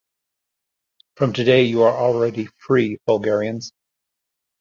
[1.15, 3.71] From today you are already free Bulgarians!